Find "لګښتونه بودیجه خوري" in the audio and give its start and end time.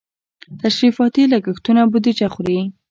1.31-2.59